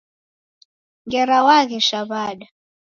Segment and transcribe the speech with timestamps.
[1.05, 2.47] Ngera waghesha wada?